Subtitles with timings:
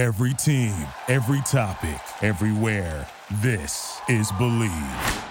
[0.00, 0.74] Every team,
[1.08, 3.06] every topic, everywhere.
[3.42, 5.24] This is Bleav.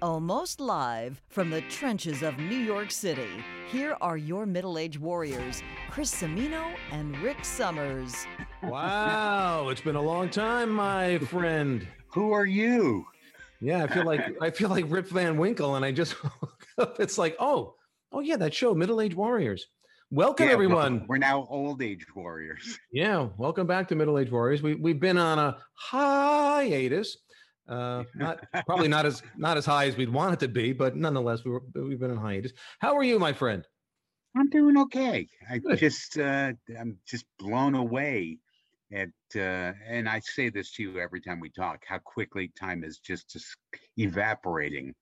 [0.00, 3.28] Almost live from the trenches of New York City,
[3.70, 8.14] here are your middle aged warriors, Chris Semino and Rick Summers.
[8.62, 11.86] Wow, it's been a long time, my friend.
[12.14, 13.04] Who are you?
[13.60, 17.00] Yeah, I feel like I feel like Rip Van Winkle, and I just woke up.
[17.00, 17.74] It's like, oh,
[18.12, 19.66] oh yeah, that show, Middle Age Warriors.
[20.10, 21.04] Welcome Yeah, everyone.
[21.06, 22.78] We're, now old age warriors.
[22.92, 24.62] Yeah, welcome back to Middle Age Warriors.
[24.62, 27.18] We we've been on a hiatus.
[27.68, 30.96] Uh, not probably not as not as high as we'd want it to be, but
[30.96, 32.52] nonetheless, we were we've been on hiatus.
[32.78, 33.66] How are you, my friend?
[34.34, 35.28] I'm doing okay.
[35.50, 35.78] I Good.
[35.78, 38.38] just uh, I'm just blown away
[38.90, 42.82] at uh, and I say this to you every time we talk, how quickly time
[42.82, 43.36] is just
[43.98, 44.94] evaporating.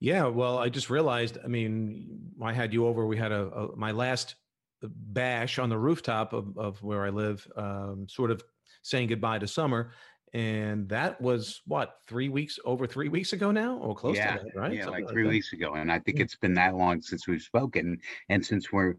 [0.00, 1.38] Yeah, well, I just realized.
[1.44, 3.06] I mean, I had you over.
[3.06, 4.34] We had a, a my last
[4.82, 8.42] bash on the rooftop of, of where I live, um, sort of
[8.82, 9.92] saying goodbye to summer,
[10.32, 14.44] and that was what three weeks over three weeks ago now, or close yeah, to
[14.44, 14.72] that, right?
[14.72, 15.74] yeah, Something like three weeks ago.
[15.74, 17.98] And I think it's been that long since we've spoken.
[18.28, 18.94] And since we're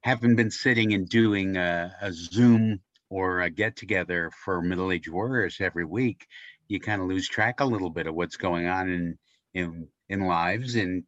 [0.00, 2.80] haven't been sitting and doing a, a Zoom
[3.10, 6.26] or a get together for middle aged warriors every week,
[6.68, 9.18] you kind of lose track a little bit of what's going on in
[9.54, 10.74] in in lives.
[10.76, 11.04] And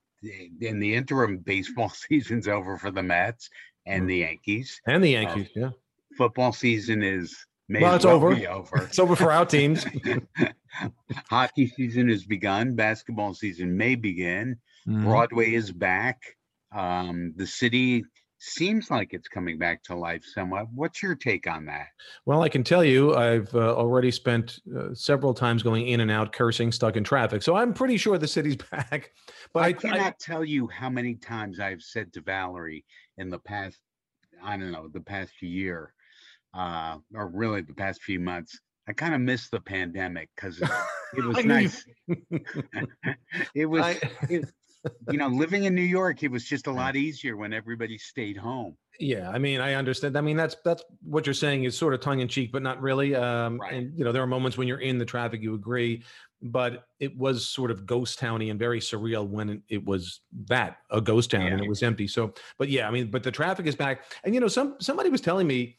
[0.61, 3.51] in the interim, baseball season's over for the Mets
[3.87, 4.09] and Mm.
[4.09, 4.81] the Yankees.
[4.87, 5.71] And the Yankees, yeah.
[6.17, 7.35] Football season is
[7.69, 8.33] may Well, it's over.
[8.49, 8.77] over.
[8.85, 9.87] It's over for our teams.
[11.29, 12.75] Hockey season has begun.
[12.75, 14.59] Basketball season may begin.
[14.89, 15.05] Mhm.
[15.05, 16.21] Broadway is back.
[16.73, 18.05] Um, the city
[18.41, 20.67] seems like it's coming back to life somewhat.
[20.75, 21.89] What's your take on that?
[22.25, 26.11] Well, I can tell you, I've uh, already spent uh, several times going in and
[26.11, 27.43] out, cursing, stuck in traffic.
[27.43, 29.13] So I'm pretty sure the city's back.
[29.53, 32.85] But I, I, cannot tell you how many times I've said to Valerie
[33.19, 33.79] in the past,
[34.43, 35.93] I don't know, the past year,
[36.55, 38.59] uh, or really the past few months.
[38.89, 40.71] I kind of miss the pandemic because it,
[41.15, 41.85] it was I nice.
[43.55, 44.01] it was, I-
[44.31, 44.51] it-
[45.11, 48.37] you know, living in New York, it was just a lot easier when everybody stayed
[48.37, 48.77] home.
[48.99, 50.17] Yeah, I mean, I understand.
[50.17, 52.81] I mean, that's that's what you're saying is sort of tongue in cheek, but not
[52.81, 53.15] really.
[53.15, 53.75] Um, Right.
[53.75, 56.03] And you know, there are moments when you're in the traffic, you agree,
[56.43, 60.79] but it was sort of ghost towny and very surreal when it, it was that
[60.91, 62.07] a ghost town and it was empty.
[62.07, 65.09] So, but yeah, I mean, but the traffic is back, and you know, some somebody
[65.09, 65.79] was telling me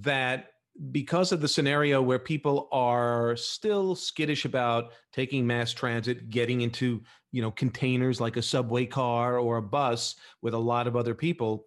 [0.00, 0.52] that
[0.90, 7.02] because of the scenario where people are still skittish about taking mass transit, getting into
[7.30, 11.14] you know containers like a subway car or a bus with a lot of other
[11.14, 11.66] people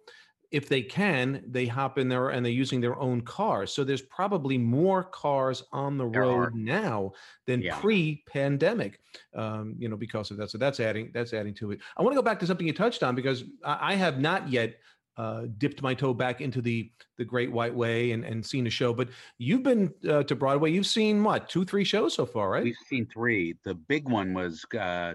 [0.52, 3.72] if they can, they hop in there and they're using their own cars.
[3.72, 6.50] So there's probably more cars on the There road are.
[6.54, 7.12] now
[7.46, 7.78] than Yeah.
[7.80, 9.00] pre-pandemic.
[9.34, 10.50] Um, you know, because of that.
[10.50, 11.80] So that's adding that's adding to it.
[11.96, 14.48] I want to go back to something you touched on because I, I have not
[14.50, 14.76] yet
[15.16, 18.70] uh, dipped my toe back into the the Great White Way and, and seen a
[18.70, 18.92] show.
[18.92, 20.72] But you've been uh, to Broadway.
[20.72, 22.64] You've seen what two, three shows so far, right?
[22.64, 23.54] We've seen three.
[23.64, 25.14] The big one was uh,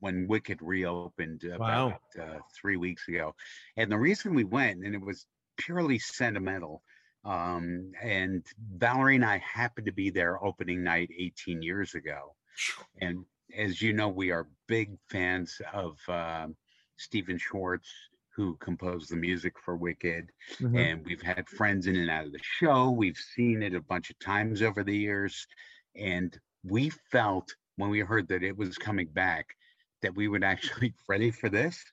[0.00, 1.86] when Wicked reopened Wow.
[1.86, 3.34] about uh, three weeks ago,
[3.76, 5.26] and the reason we went, and it was
[5.58, 6.82] purely sentimental.
[7.24, 8.44] Um, and
[8.76, 12.34] Valerie and I happened to be there opening night 18 years ago,
[13.00, 13.24] and
[13.56, 16.48] as you know, we are big fans of uh,
[16.96, 17.88] Stephen Schwartz,
[18.34, 20.78] who composed the music for Wicked Mhm.
[20.78, 22.90] and we've had friends in and out of the show.
[22.90, 25.46] We've seen it a bunch of times over the years,
[25.94, 29.56] and we felt when we heard that it was coming back
[30.02, 31.84] that we would actually ready for this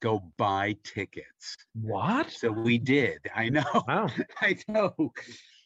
[0.00, 1.56] go buy tickets.
[1.74, 2.30] What?
[2.30, 3.18] So we did.
[3.34, 3.64] I know.
[3.88, 4.08] Wow.
[4.40, 5.12] I know.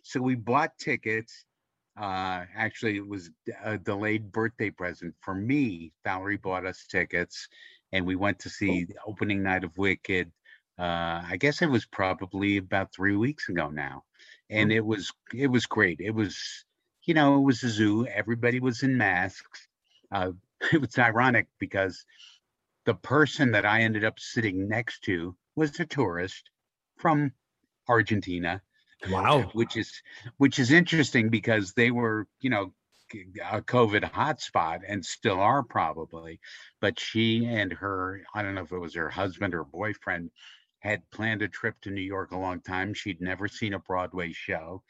[0.02, 1.44] So we bought tickets.
[1.98, 3.30] Uh, actually, it was
[3.62, 5.92] a delayed birthday present for me.
[6.04, 7.46] Valerie bought us tickets,
[7.92, 10.32] and we went to see the opening night of Wicked.
[10.78, 14.04] Uh, I guess it was probably about three weeks ago now,
[14.50, 16.00] and it was it was great.
[16.00, 16.64] It was,
[17.04, 18.06] you know, it was a zoo.
[18.06, 19.68] Everybody was in masks.
[20.10, 20.32] Uh,
[20.72, 22.04] it was ironic because
[22.84, 26.50] the person that I ended up sitting next to was a tourist
[26.98, 27.32] from
[27.88, 28.62] Argentina,
[29.10, 29.50] Wow.
[29.52, 30.02] which is
[30.38, 32.72] which is interesting because they were, you know,
[33.14, 36.40] a COVID hotspot and still are probably.
[36.80, 40.30] But she and her, I don't know if it was her husband or boyfriend,
[40.80, 42.94] had planned a trip to New York a long time.
[42.94, 44.82] She'd never seen a Broadway show.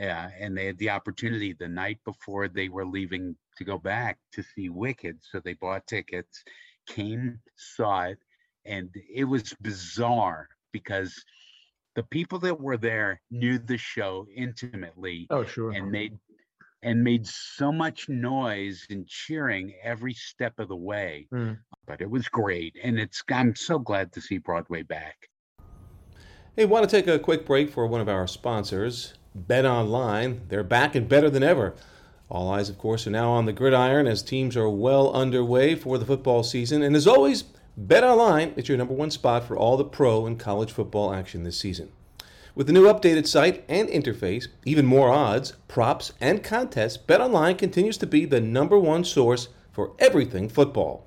[0.00, 4.18] Uh, and they had the opportunity the night before they were leaving to go back
[4.32, 5.18] to see Wicked.
[5.22, 6.42] So they bought tickets,
[6.86, 8.18] came, saw it,
[8.64, 11.22] and it was bizarre because
[11.94, 15.72] the people that were there knew the show intimately Oh, sure.
[15.72, 16.18] and made
[16.82, 21.26] and made so much noise and cheering every step of the way.
[21.32, 21.58] Mm.
[21.86, 25.28] But it was great, and it's I'm so glad to see Broadway back.
[26.56, 30.42] Hey, want to take a quick break for one of our sponsors, Bet Online.
[30.48, 31.74] They're back and better than ever.
[32.28, 35.98] All eyes, of course, are now on the gridiron as teams are well underway for
[35.98, 36.82] the football season.
[36.82, 37.44] And as always,
[37.76, 41.42] Bet Online is your number one spot for all the pro and college football action
[41.44, 41.90] this season.
[42.54, 47.96] With the new updated site and interface, even more odds, props, and contests, BetOnline continues
[47.96, 51.06] to be the number one source for everything football.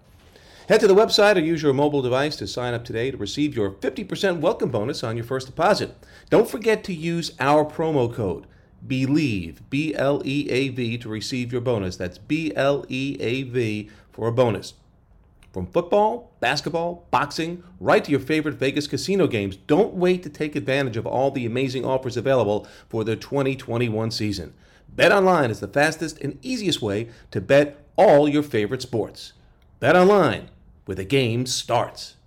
[0.70, 3.56] Head to the website or use your mobile device to sign up today to receive
[3.56, 5.96] your 50% welcome bonus on your first deposit.
[6.32, 8.48] Don't forget to use our promo code
[8.88, 11.96] BLEAV, B L E A V, to receive your bonus.
[11.96, 14.74] That's B L E A V for a bonus.
[15.56, 20.54] From football, basketball, boxing, right to your favorite Vegas casino games, don't wait to take
[20.54, 24.54] advantage of all the amazing offers available for the 2021 season.
[24.94, 29.32] BetOnline is the fastest and easiest way to bet all your favorite sports.
[29.82, 30.48] BetOnline
[30.84, 32.18] where the game starts.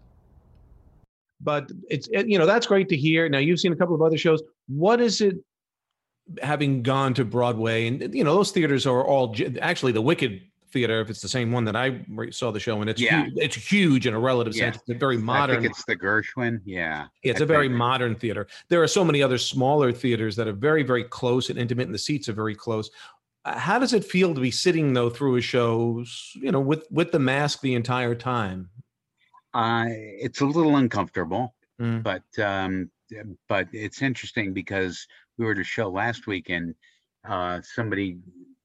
[1.38, 3.28] But it's you know that's great to hear.
[3.28, 4.42] Now you've seen a couple of other shows.
[4.68, 5.36] What is it
[6.42, 11.00] having gone to Broadway and you know those theaters are all actually the Wicked theater
[11.00, 12.00] if it's the same one that I
[12.30, 13.24] saw the show and it's yeah.
[13.24, 14.64] huge, it's huge in a relative yeah.
[14.64, 14.76] sense.
[14.76, 15.64] It's a very modern.
[15.64, 16.60] it's the Gershwin.
[16.64, 17.06] Yeah.
[17.22, 18.46] It's a very modern theater.
[18.68, 21.94] There are so many other smaller theaters that are very very close and intimate, and
[21.94, 22.90] the seats are very close.
[23.44, 26.04] Uh, how does it feel to be sitting though through a show,
[26.34, 28.68] you know, with with the mask the entire time?
[29.54, 32.02] Uh, it's a little uncomfortable, mm.
[32.02, 32.90] but um,
[33.48, 35.06] but it's interesting because
[35.36, 36.74] we were at a show last week and
[37.26, 38.18] uh, somebody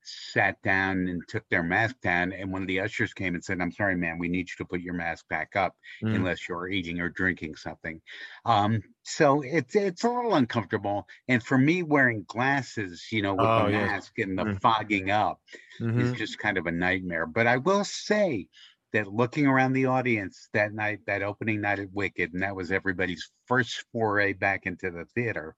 [0.04, 3.60] sat down and took their mask down and one of the ushers came and said
[3.62, 6.14] i'm sorry man we need you to put your mask back up mm.
[6.16, 8.02] unless you're eating or drinking something
[8.46, 13.46] um, so it's it's a little uncomfortable and for me wearing glasses you know with
[13.46, 13.88] oh, the yes.
[13.88, 14.62] mask and the mm.
[14.62, 15.40] fogging up
[15.80, 16.00] mm-hmm.
[16.00, 18.48] is just kind of a nightmare but i will say
[18.94, 22.72] that looking around the audience that night that opening night at wicked and that was
[22.72, 25.56] everybody's first foray back into the theater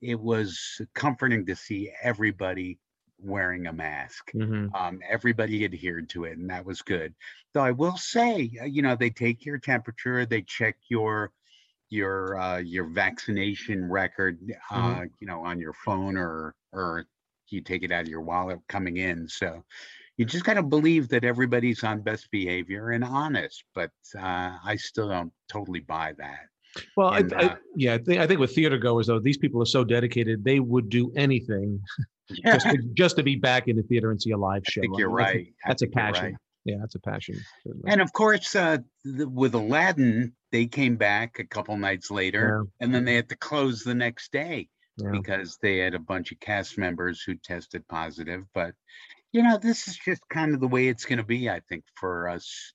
[0.00, 2.78] it was comforting to see everybody
[3.20, 4.30] wearing a mask.
[4.34, 4.74] Mm-hmm.
[4.74, 7.14] Um, everybody adhered to it, and that was good.
[7.52, 11.32] Though I will say, uh, you know, they take your temperature, they check your
[11.90, 14.38] your uh, your vaccination record,
[14.70, 15.04] uh, mm-hmm.
[15.20, 17.06] you know, on your phone or or
[17.48, 19.28] you take it out of your wallet coming in.
[19.28, 19.64] So
[20.16, 23.64] you just got to believe that everybody's on best behavior and honest.
[23.74, 26.48] But uh, I still don't totally buy that.
[26.96, 29.38] Well, and, I, I, uh yeah, I think I think with theater goers though, these
[29.38, 31.80] people are so dedicated; they would do anything.
[32.44, 34.80] just to, just to be back in the theater and see a live show.
[34.80, 35.48] I think you're right.
[35.66, 36.24] That's, a, that's a passion.
[36.24, 36.34] Right.
[36.64, 37.36] Yeah, that's a passion.
[37.64, 37.90] Certainly.
[37.90, 42.84] And of course, uh, the, with Aladdin, they came back a couple nights later, yeah.
[42.84, 45.10] and then they had to close the next day yeah.
[45.12, 48.44] because they had a bunch of cast members who tested positive.
[48.54, 48.74] But
[49.32, 51.48] you know, this is just kind of the way it's going to be.
[51.48, 52.72] I think for us.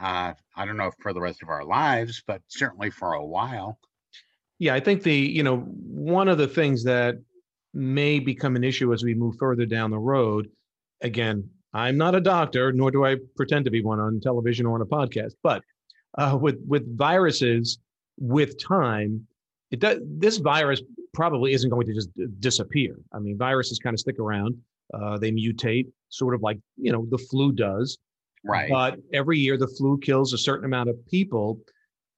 [0.00, 3.24] Uh, I don't know if for the rest of our lives, but certainly for a
[3.24, 3.80] while.
[4.60, 7.16] Yeah, I think the you know one of the things that
[7.74, 10.48] may become an issue as we move further down the road.
[11.00, 14.74] Again, I'm not a doctor, nor do I pretend to be one on television or
[14.74, 15.32] on a podcast.
[15.42, 15.62] But
[16.16, 17.78] uh, with with viruses,
[18.18, 19.26] with time,
[19.70, 19.98] it does.
[20.02, 20.82] This virus
[21.12, 22.10] probably isn't going to just
[22.40, 22.96] disappear.
[23.12, 24.56] I mean, viruses kind of stick around.
[24.94, 27.98] Uh, they mutate, sort of like you know the flu does.
[28.44, 28.70] Right.
[28.70, 31.60] But every year, the flu kills a certain amount of people.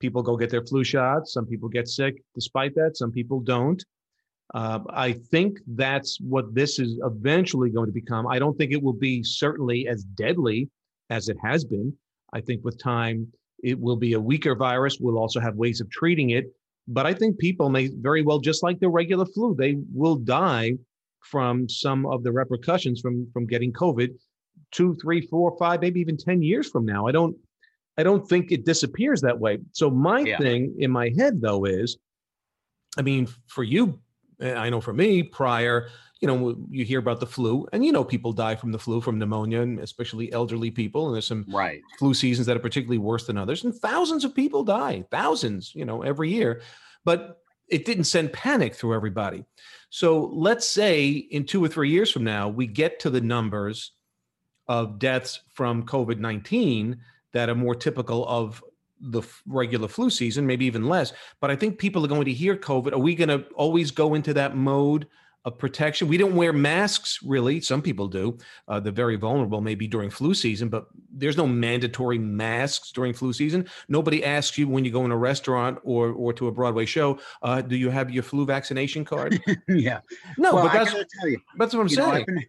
[0.00, 1.32] People go get their flu shots.
[1.32, 2.96] Some people get sick despite that.
[2.96, 3.82] Some people don't.
[4.52, 8.26] Uh, I think that's what this is eventually going to become.
[8.26, 10.68] I don't think it will be certainly as deadly
[11.08, 11.92] as it has been.
[12.32, 13.28] I think with time,
[13.62, 14.98] it will be a weaker virus.
[14.98, 16.46] We'll also have ways of treating it.
[16.88, 20.72] But I think people may very well, just like the regular flu, they will die
[21.20, 24.10] from some of the repercussions from from getting COVID
[24.70, 27.06] two, three, four, five, maybe even 10 years from now.
[27.06, 27.36] I don't
[27.98, 29.58] I don't think it disappears that way.
[29.72, 30.38] So my yeah.
[30.38, 31.98] thing in my head though is,
[32.96, 34.00] I mean, for you
[34.40, 35.88] Eh, I know for me, prior,
[36.20, 39.00] you know, you hear about the flu, and you know, people die from the flu,
[39.00, 41.06] from pneumonia, and especially elderly people.
[41.06, 41.82] And there's some right.
[41.98, 45.84] flu seasons that are particularly worse than others, and thousands of people die, thousands, you
[45.84, 46.62] know, every year.
[47.04, 49.44] But it didn't send panic through everybody.
[49.90, 53.92] So let's say in two or three years from now, we get to the numbers
[54.68, 56.98] of deaths from COVID 19
[57.32, 58.62] that are more typical of
[59.00, 61.12] the regular flu season, maybe even less.
[61.40, 62.92] But I think people are going to hear COVID.
[62.92, 65.06] Are we going to always go into that mode
[65.44, 66.06] of protection?
[66.06, 67.60] We don't wear masks really.
[67.60, 68.36] Some people do.
[68.68, 73.32] Uh, they're very vulnerable, maybe during flu season, but there's no mandatory masks during flu
[73.32, 73.66] season.
[73.88, 77.18] Nobody asks you when you go in a restaurant or or to a Broadway show,
[77.42, 79.40] uh, do you have your flu vaccination card?
[79.68, 80.00] yeah.
[80.36, 82.08] No, well, but that's, tell you, that's what I'm saying.
[82.08, 82.44] Know, I've, been,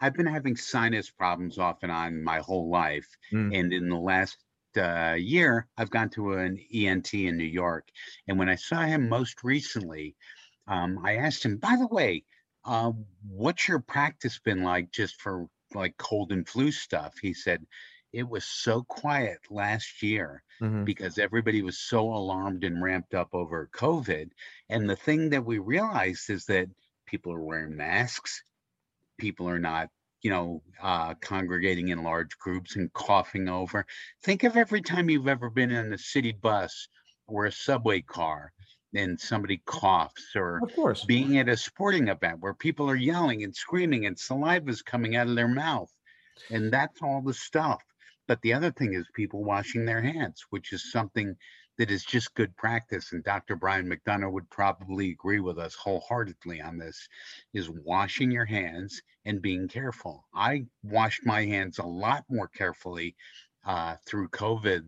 [0.00, 3.06] I've been having sinus problems off and on my whole life.
[3.32, 3.58] Mm.
[3.58, 4.36] And in the last
[4.76, 7.88] uh, year, I've gone to an ENT in New York,
[8.28, 10.16] and when I saw him most recently,
[10.66, 12.24] um, I asked him, by the way,
[12.64, 12.92] uh,
[13.28, 17.14] what's your practice been like just for like cold and flu stuff?
[17.20, 17.64] He said,
[18.12, 20.84] it was so quiet last year mm-hmm.
[20.84, 24.30] because everybody was so alarmed and ramped up over COVID.
[24.70, 26.68] And the thing that we realized is that
[27.06, 28.42] people are wearing masks,
[29.18, 29.90] people are not
[30.26, 33.86] you know, uh, congregating in large groups and coughing over.
[34.24, 36.88] Think of every time you've ever been in a city bus
[37.28, 38.52] or a subway car
[38.92, 43.44] and somebody coughs or of course being at a sporting event where people are yelling
[43.44, 45.92] and screaming and saliva is coming out of their mouth
[46.50, 47.82] and that's all the stuff
[48.26, 51.36] but the other thing is people washing their hands which is something
[51.78, 56.60] that is just good practice and dr brian mcdonough would probably agree with us wholeheartedly
[56.60, 57.08] on this
[57.54, 63.14] is washing your hands and being careful i washed my hands a lot more carefully
[63.66, 64.82] uh, through covid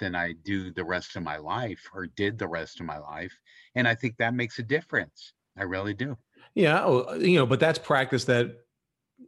[0.00, 3.32] than i do the rest of my life or did the rest of my life
[3.76, 6.16] and i think that makes a difference i really do
[6.54, 8.56] yeah oh, you know but that's practice that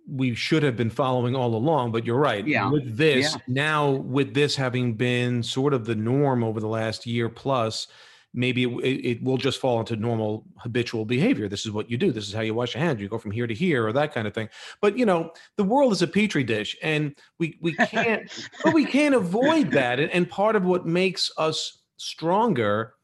[0.08, 2.68] we should have been following all along but you're right yeah.
[2.70, 3.40] with this yeah.
[3.46, 7.86] now with this having been sort of the norm over the last year plus
[8.34, 11.48] maybe it, it, will just fall into normal habitual behavior.
[11.48, 12.10] This is what you do.
[12.10, 13.00] This is how you wash your hands.
[13.00, 14.48] You go from here to here or that kind of thing.
[14.80, 18.28] But you know the world is a petri dish and we we can't
[18.64, 20.00] but we can't avoid that.
[20.00, 22.94] And, and part of what makes us stronger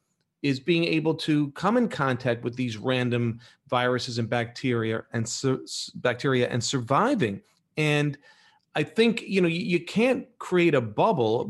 [0.41, 5.65] is being able to come in contact with these random viruses and bacteria and su-
[5.95, 7.41] bacteria and surviving.
[7.77, 8.17] And
[8.75, 11.49] I think you know you, you can't create a bubble.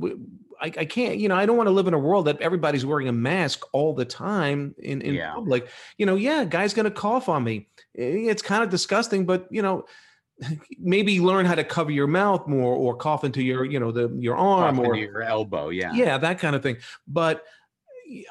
[0.61, 2.85] I, I, can't, you know, I don't want to live in a world that everybody's
[2.85, 5.33] wearing a mask all the time in, in yeah.
[5.33, 5.67] public.
[5.97, 7.67] You know, yeah, guy's gonna cough on me.
[7.93, 9.85] It's kind of disgusting, but you know,
[10.79, 14.09] maybe learn how to cover your mouth more or cough into your, you know, the
[14.19, 15.69] your arm cough or your elbow.
[15.69, 15.93] Yeah.
[15.93, 16.77] Yeah, that kind of thing.
[17.07, 17.43] But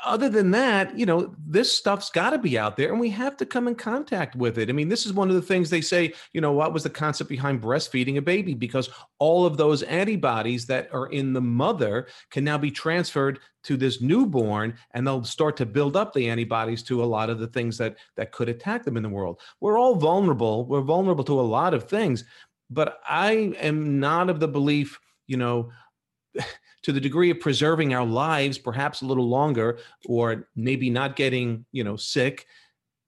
[0.05, 3.37] other than that, you know, this stuff's got to be out there and we have
[3.39, 4.69] to come in contact with it.
[4.69, 6.91] I mean, this is one of the things they say, you know, what was the
[6.91, 8.55] concept behind breastfeeding a baby?
[8.55, 13.77] Because all of those antibodies that are in the mother can now be transferred to
[13.77, 17.49] this newborn and they'll start to build up the antibodies to a lot of the
[17.49, 19.41] things that that could attack them in the world.
[19.61, 20.67] We're all vulnerable.
[20.67, 22.25] We're vulnerable to a lot of things,
[22.71, 25.71] but I am not of the belief, you know,
[26.83, 31.65] to the degree of preserving our lives perhaps a little longer or maybe not getting
[31.73, 32.47] you know sick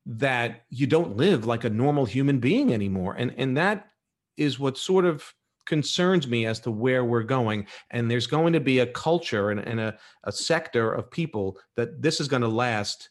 [0.04, 3.14] that you don't live like a normal human being anymore.
[3.16, 3.88] And and that
[4.36, 5.32] is what sort of
[5.66, 7.66] concerns me as to where we're going.
[7.90, 12.02] And there's going to be a culture and, and a, a sector of people that
[12.02, 13.10] this is going to last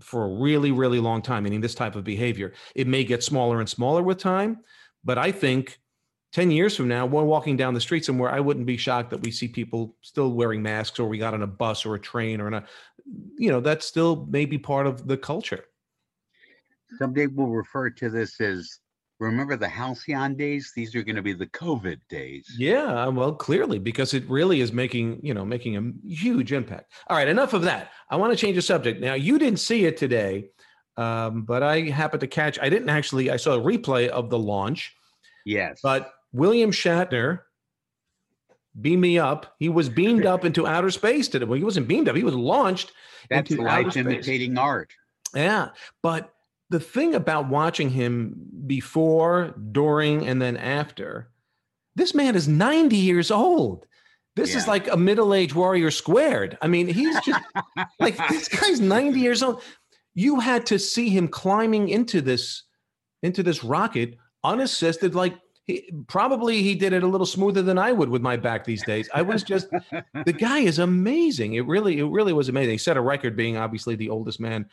[0.00, 2.52] for a really really long time meaning this type of behavior.
[2.74, 4.58] It may get smaller and smaller with time
[5.06, 5.78] but i think
[6.36, 9.22] 10 years from now, we're walking down the street somewhere, I wouldn't be shocked that
[9.22, 12.42] we see people still wearing masks or we got on a bus or a train
[12.42, 12.64] or in a,
[13.38, 15.64] you know, that's still maybe part of the culture.
[16.98, 18.80] Someday we'll refer to this as
[19.18, 20.74] remember the halcyon days?
[20.76, 22.54] These are going to be the covid days.
[22.58, 26.92] Yeah well clearly because it really is making you know making a huge impact.
[27.06, 27.92] All right enough of that.
[28.10, 29.00] I want to change the subject.
[29.00, 30.50] Now you didn't see it today
[30.98, 34.38] um, but i happened to catch i didn't actually i saw a replay of the
[34.38, 34.94] launch.
[35.46, 35.78] Yes.
[35.82, 37.40] But William Shatner
[38.80, 39.54] beam me up.
[39.58, 41.44] He was beamed up into outer space today.
[41.44, 42.16] Well, he wasn't beamed up.
[42.16, 42.92] He was launched
[43.30, 44.92] That's into light imitating art.
[45.34, 45.70] Yeah,
[46.02, 46.32] but
[46.70, 48.34] the thing about watching him
[48.66, 51.30] before, during, and then after,
[51.94, 53.86] this man is 90 years old.
[54.34, 54.58] This yeah.
[54.58, 56.58] is like a middle-aged warrior squared.
[56.60, 57.42] I mean, he's just
[58.00, 59.62] like this guy's 90 years old.
[60.14, 62.64] You had to see him climbing into this
[63.22, 65.34] into this rocket unassisted, like
[65.66, 68.84] he, probably he did it a little smoother than I would with my back these
[68.84, 69.08] days.
[69.12, 69.68] I was just
[70.24, 71.54] the guy is amazing.
[71.54, 72.72] It really, it really was amazing.
[72.72, 74.66] He set a record being obviously the oldest man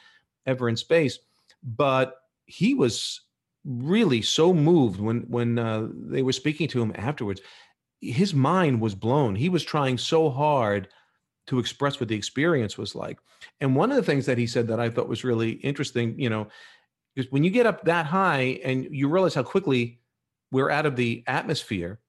[0.46, 1.20] ever in space,
[1.64, 3.22] but he was
[3.66, 7.42] really so moved when when uh, they were speaking to him afterwards.
[8.00, 9.36] His mind was blown.
[9.36, 10.90] He was trying so hard
[11.48, 13.18] to express what the experience was like.
[13.62, 16.30] And one of the things that he said that I thought was really interesting, you
[16.30, 16.48] know,
[17.16, 20.00] is when you get up that high and you realize how quickly
[20.53, 22.00] we're out of the atmosphere,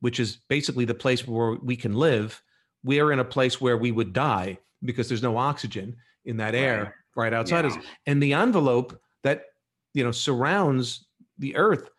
[0.00, 2.40] which is basically the place where we can live.
[2.84, 6.94] We're in a place where we would die because there's no oxygen in that air
[7.16, 7.72] right, right outside yeah.
[7.72, 7.84] us.
[8.06, 9.46] And the envelope that
[9.94, 11.06] you know surrounds
[11.38, 11.90] the earth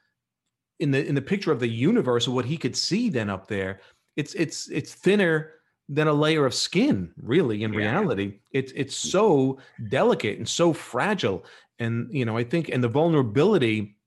[0.79, 3.47] in the in the picture of the universe of what he could see then up
[3.47, 3.81] there,
[4.15, 5.53] it's it's it's thinner
[5.89, 7.79] than a layer of skin, really, in yeah.
[7.79, 8.39] reality.
[8.51, 9.11] It's it's mm.
[9.11, 9.57] so
[9.89, 11.45] delicate and so fragile.
[11.79, 13.97] And you know, I think and the vulnerability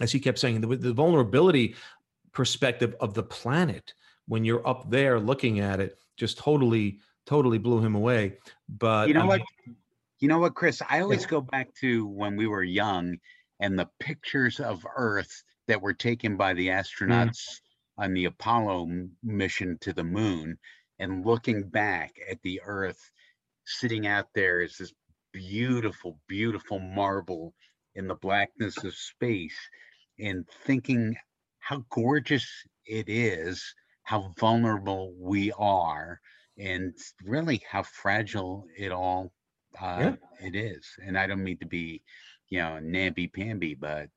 [0.00, 1.74] as he kept saying, the, the vulnerability
[2.32, 3.94] perspective of the planet
[4.26, 8.38] when you're up there looking at it just totally totally blew him away.
[8.68, 9.42] But You know um, what?
[10.20, 10.82] You know what, Chris?
[10.88, 13.18] I always go back to when we were young
[13.60, 17.60] and the pictures of Earth that were taken by the astronauts
[17.98, 18.88] on the Apollo
[19.22, 20.58] mission to the moon
[20.98, 23.10] and looking back at the Earth
[23.64, 24.92] sitting out there as this
[25.32, 27.54] beautiful, beautiful marble
[27.94, 29.58] in the blackness of space
[30.18, 31.16] and thinking
[31.60, 32.46] how gorgeous
[32.86, 36.20] it is, how vulnerable we are,
[36.58, 39.32] and really how fragile it all
[39.80, 40.16] uh, Yeah.
[40.40, 40.88] it is.
[41.02, 42.02] And I don't mean to be,
[42.48, 44.08] you know, namby pamby, but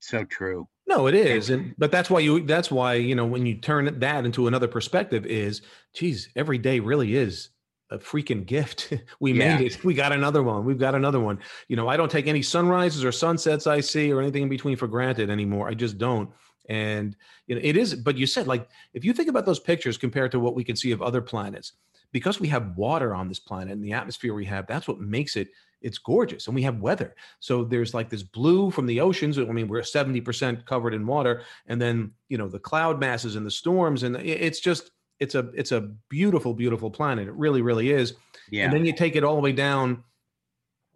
[0.00, 0.68] so true.
[0.86, 2.42] No, it is, and but that's why you.
[2.44, 5.62] That's why you know when you turn that into another perspective is,
[5.94, 7.50] geez, every day really is
[7.92, 8.92] a freaking gift.
[9.20, 9.56] we Yeah.
[9.58, 9.84] made it.
[9.84, 10.64] We got another one.
[10.64, 11.38] We've got another one.
[11.68, 14.76] You know, I don't take any sunrises or sunsets I see or anything in between
[14.76, 15.68] for granted anymore.
[15.68, 16.30] I just don't.
[16.68, 17.94] And you know, it is.
[17.94, 20.76] But you said like if you think about those pictures compared to what we can
[20.76, 21.72] see of other planets,
[22.12, 25.36] because we have water on this planet and the atmosphere we have, that's what makes
[25.36, 25.48] it.
[25.80, 27.16] It's gorgeous, and we have weather.
[27.40, 29.36] So there's like this blue from the oceans.
[29.36, 33.44] I mean, we're 70% covered in water, and then you know the cloud masses and
[33.44, 37.28] the storms, and it's just it's a it's a beautiful, beautiful planet.
[37.28, 38.14] It really, really is.
[38.50, 38.64] Yeah.
[38.64, 40.04] And then you take it all the way down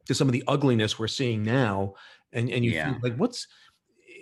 [0.07, 1.95] to some of the ugliness we're seeing now,
[2.33, 2.95] and and you Yeah.
[3.03, 3.47] like what's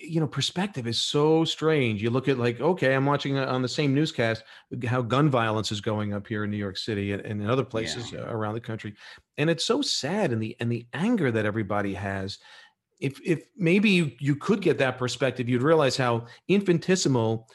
[0.07, 2.03] you know perspective is so strange.
[2.03, 4.43] You look at like okay, I'm watching uh, on the same newscast
[4.87, 7.65] how gun violence is going up here in New York City and, and in other
[7.65, 8.95] places uh, around the country,
[9.39, 12.39] and it's so sad and the and the anger that everybody has.
[13.01, 17.49] If if maybe you, you could get that perspective, you'd realize how infinitesimal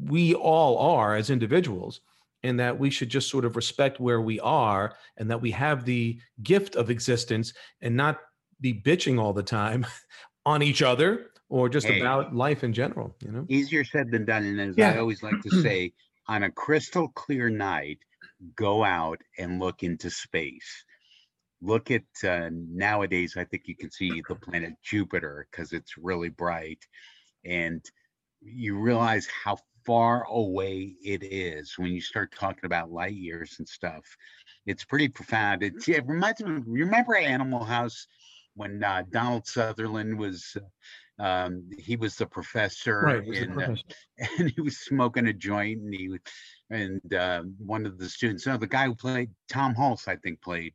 [0.00, 2.00] we all are as individuals
[2.42, 5.84] and that we should just sort of respect where we are and that we have
[5.84, 8.20] the gift of existence and not
[8.60, 9.86] be bitching all the time
[10.46, 11.98] on each other or just Hey.
[11.98, 14.44] about life in general you know Easier said than done.
[14.44, 15.92] And as I always like to say,
[16.28, 17.98] on a crystal clear night,
[18.56, 20.84] go out and look into space.
[21.60, 26.28] Look at uh, nowadays, I think you can see the planet Jupiter because it's really
[26.28, 26.84] bright.
[27.44, 27.84] And
[28.40, 33.68] you realize how far away it is when you start talking about light years and
[33.68, 34.04] stuff.
[34.66, 35.62] It's pretty profound.
[35.62, 38.06] It, it reminds me, remember Animal House
[38.54, 43.62] when uh, Donald Sutherland was, uh, um, he was the professor right was the in,
[43.62, 43.76] uh,
[44.38, 46.20] and he was smoking a joint and he was
[46.70, 50.40] and uh, one of the students no the guy who played Tom Hulce i think
[50.40, 50.72] played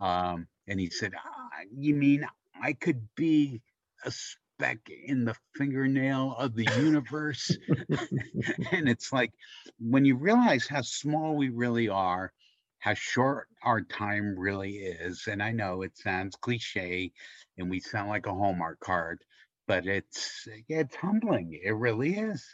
[0.00, 2.26] um, and he said ah, you mean
[2.62, 3.60] i could be
[4.04, 4.12] a
[4.56, 7.56] speck in the fingernail of the universe.
[8.72, 9.32] And it's like
[9.78, 12.32] when you realize how small we really are
[12.78, 17.10] how short our time really is and i know it sounds cliche
[17.56, 19.24] and we sound like a hallmark card
[19.66, 21.58] but it's yeah, it's humbling.
[21.62, 22.44] It really is.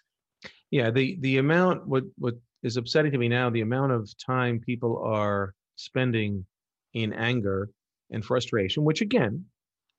[0.71, 4.61] Yeah the the amount what what is upsetting to me now the amount of time
[4.61, 6.45] people are spending
[6.95, 7.71] in anger
[8.11, 9.45] and frustration which again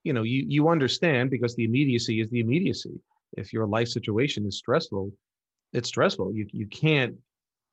[0.04, 3.00] you know you you understand because the immediacy is the immediacy.
[3.38, 5.12] If your life situation is stressful
[5.74, 6.34] it's stressful.
[6.34, 7.16] You you can't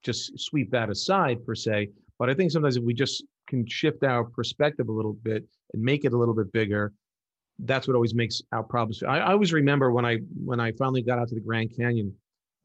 [0.04, 1.88] just sweep that aside per se
[2.20, 5.82] but i think sometimes if we just can shift our perspective a little bit and
[5.82, 6.92] make it a little bit bigger
[7.64, 9.02] that's what always makes our problems.
[9.02, 12.14] I, I always remember when i when i finally got out to the grand canyon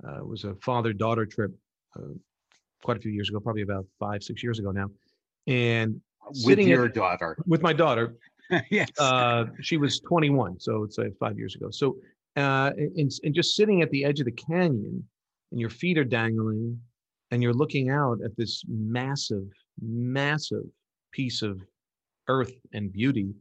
[0.07, 1.51] uh, it was a father daughter trip
[1.97, 2.13] uh,
[2.83, 4.89] quite a few years ago probably about five six years ago now.
[5.47, 7.35] And with Sitting at- your daughter.
[7.47, 8.15] With my daughter
[8.69, 11.69] yes uh, she was 21, so it's uh, five years ago.
[11.71, 11.97] So,
[12.35, 15.03] uh, and, and just sitting at the edge of the canyon,
[15.51, 16.79] and your feet are dangling,
[17.31, 19.47] and you're looking out at this massive,
[19.81, 20.65] massive
[21.11, 21.61] piece of
[22.27, 23.33] earth and beauty,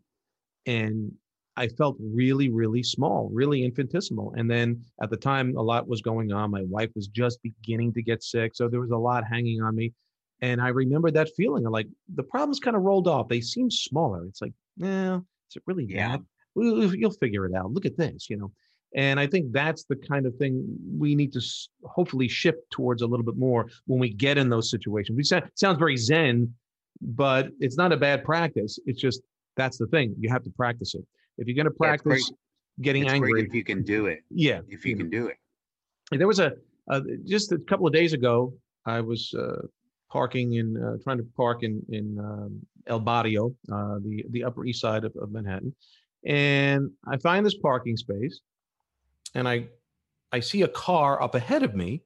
[0.67, 1.13] and
[1.57, 4.33] I felt really, really small, really infinitesimal.
[4.37, 6.51] And then at the time, a lot was going on.
[6.51, 9.75] My wife was just beginning to get sick, so there was a lot hanging on
[9.75, 9.93] me.
[10.41, 13.29] And I remember that feeling of like the problems kind of rolled off.
[13.29, 14.25] They seem smaller.
[14.27, 16.17] It's like, yeah, is it really Yeah.
[16.17, 16.27] bad?
[16.55, 17.73] Well, You'll figure it out.
[17.73, 18.53] Look at this, you know.
[18.95, 20.67] And I think that's the kind of thing
[20.99, 21.41] we need to
[21.85, 25.17] hopefully shift towards a little bit more when we get in those situations.
[25.17, 26.55] We sound sounds very zen,
[27.01, 28.79] but it's not a bad practice.
[28.85, 29.23] It's just
[29.57, 30.15] that's the thing.
[30.19, 31.07] You have to practice it.
[31.39, 32.31] If you're going to Yeah, practice
[32.83, 35.37] getting it's angry, if you can do it yeah, if you can do it
[36.19, 36.53] there was a,
[36.89, 38.53] a just a couple of days ago.
[38.85, 39.63] I was uh,
[40.13, 44.65] parking in uh, trying to park in in um, El Barrio, uh, the the Upper
[44.65, 45.75] East Side of, of Manhattan,
[46.27, 48.41] and I find this parking space,
[49.35, 49.69] and I
[50.31, 52.03] I see a car up ahead of me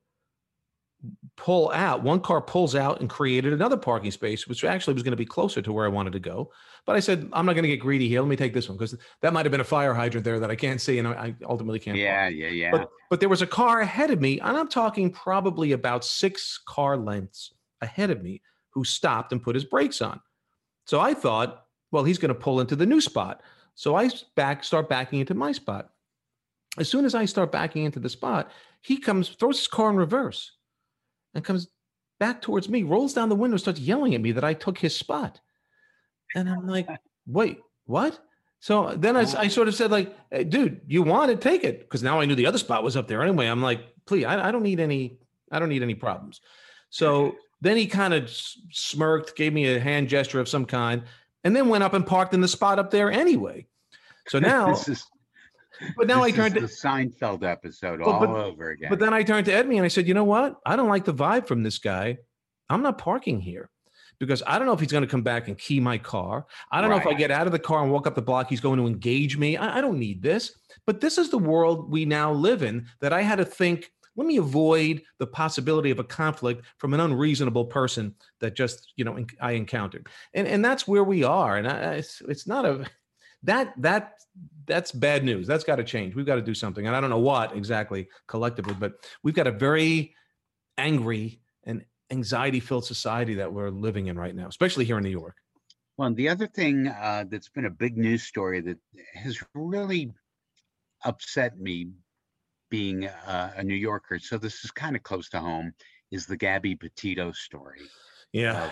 [1.36, 2.02] pull out.
[2.02, 5.26] One car pulls out and created another parking space, which actually was going to be
[5.26, 6.50] closer to where I wanted to go.
[6.84, 8.20] But I said, I'm not going to get greedy here.
[8.20, 10.50] Let me take this one because that might have been a fire hydrant there that
[10.50, 11.96] I can't see, and I ultimately can't.
[11.96, 12.04] park.
[12.04, 15.10] yeah yeah yeah But but there was a car ahead of me, and I'm talking
[15.10, 20.20] probably about six car lengths ahead of me who stopped and put his brakes on.
[20.86, 23.42] So I thought, well, he's going to pull into the new spot.
[23.74, 25.90] So I back start backing into my spot.
[26.78, 28.50] As soon as I start backing into the spot,
[28.82, 30.52] he comes, throws his car in reverse
[31.34, 31.68] and comes
[32.20, 34.94] back towards me, rolls down the window, starts yelling at me that I took his
[34.94, 35.40] spot.
[36.34, 36.88] And I'm like,
[37.26, 38.18] wait, what?
[38.60, 41.80] So then I, I sort of said, like, hey, dude, you want it, take it.
[41.80, 43.46] Because now I knew the other spot was up there anyway.
[43.46, 45.18] I'm like, please, I, I don't need any,
[45.52, 46.40] I don't need any problems.
[46.90, 48.30] So then he kind of
[48.70, 51.02] smirked, gave me a hand gesture of some kind,
[51.44, 53.66] and then went up and parked in the spot up there anyway.
[54.28, 55.06] So now, is,
[55.96, 58.90] but now I turned to the Seinfeld episode all but, over again.
[58.90, 60.56] But then I turned to Edmy and I said, you know what?
[60.64, 62.18] I don't like the vibe from this guy.
[62.68, 63.70] I'm not parking here
[64.18, 66.46] because I don't know if he's going to come back and key my car.
[66.70, 67.04] I don't right.
[67.04, 68.78] know if I get out of the car and walk up the block, he's going
[68.78, 69.56] to engage me.
[69.56, 70.56] I, I don't need this.
[70.86, 74.26] But this is the world we now live in that I had to think let
[74.26, 79.24] me avoid the possibility of a conflict from an unreasonable person that just you know
[79.40, 81.56] I encountered, and and that's where we are.
[81.56, 82.86] And I, it's it's not a
[83.42, 84.14] that that
[84.66, 85.46] that's bad news.
[85.46, 86.14] That's got to change.
[86.14, 89.46] We've got to do something, and I don't know what exactly collectively, but we've got
[89.46, 90.14] a very
[90.78, 95.10] angry and anxiety filled society that we're living in right now, especially here in New
[95.10, 95.36] York.
[95.96, 98.78] Well, the other thing uh, that's been a big news story that
[99.14, 100.12] has really
[101.04, 101.88] upset me
[102.70, 105.72] being a, a New Yorker, so this is kind of close to home,
[106.10, 107.82] is the Gabby Petito story.
[108.32, 108.70] Yeah.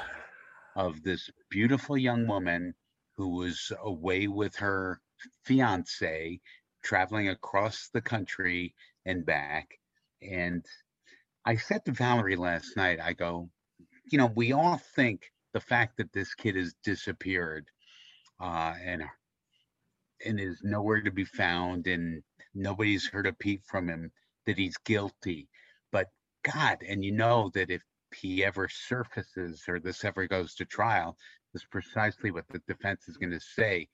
[0.77, 2.75] Of, of this beautiful young woman
[3.17, 5.01] who was away with her
[5.45, 6.41] fiance
[6.83, 8.75] traveling across the country
[9.07, 9.79] and back.
[10.23, 10.65] And
[11.45, 13.49] I said to Valerie last night, I go,
[14.11, 17.67] you know, we all think the fact that this kid has disappeared
[18.41, 19.05] uh, and
[20.25, 22.23] and is nowhere to be found and
[22.55, 24.13] nobody's heard a peep from him
[24.47, 25.49] that he's guilty.
[25.93, 26.09] But
[26.43, 27.83] God, and you know that if
[28.15, 31.17] he ever surfaces or this ever goes to trial,
[31.55, 33.89] is precisely what the defense is going to say.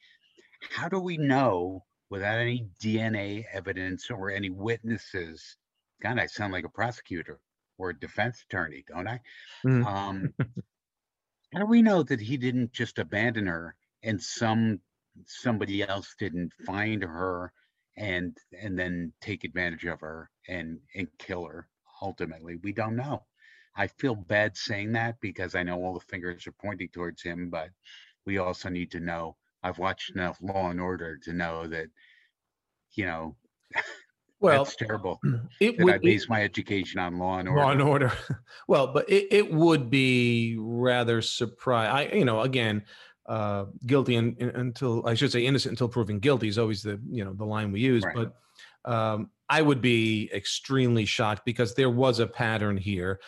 [0.71, 5.57] How do we know without any DNA evidence or any witnesses?
[6.03, 7.41] God, I sound like a prosecutor
[7.79, 9.21] or a defense attorney, don't I?
[9.65, 9.87] Mm.
[9.87, 10.35] Um,
[11.53, 14.81] how do we know that he didn't just abandon her and some
[15.27, 17.53] somebody else didn't find her
[18.01, 21.69] and and then take advantage of her and and kill her
[22.03, 22.57] ultimately.
[22.57, 23.25] We don't know.
[23.77, 27.49] I feel bad saying that because i know all the fingers are pointing towards him
[27.51, 27.71] but
[28.27, 31.87] we also need to know i've watched enough law and order to know that
[32.93, 33.37] you know
[34.41, 35.21] well that's terrible.
[35.61, 38.13] it that would, i base it, my education on law and order law and order?
[38.69, 42.85] Well but it, it would be rather surprise i you know again
[43.31, 47.01] uh, guilty in, in, until I should say innocent until proven guilty is always the
[47.09, 48.03] you know the line we use.
[48.05, 48.17] Right.
[48.85, 53.21] But um, I would be extremely shocked because there was a pattern here.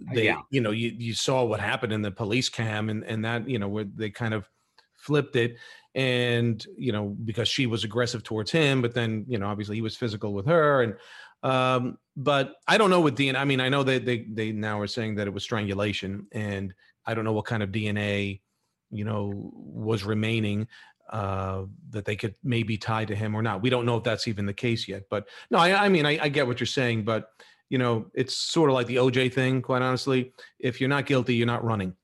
[0.00, 0.40] Uh, they, yeah.
[0.50, 3.58] you know, you, you saw what happened in the police cam, and and that you
[3.58, 4.48] know where they kind of
[4.96, 5.58] flipped it,
[5.94, 9.82] and you know because she was aggressive towards him, but then you know obviously he
[9.82, 10.96] was physical with her, and
[11.42, 13.36] um, but I don't know with DNA.
[13.36, 16.72] I mean, I know that they they now are saying that it was strangulation, and
[17.04, 18.40] I don't know what kind of DNA
[18.90, 20.68] you know, was remaining
[21.10, 23.62] uh, that they could maybe tie to him or not.
[23.62, 25.04] We don't know if that's even the case yet.
[25.10, 27.30] But no, I, I mean, I, I, get what you're saying, but
[27.68, 29.60] you know, it's sort of like the OJ thing.
[29.62, 31.94] Quite honestly, if you're not guilty, you're not running.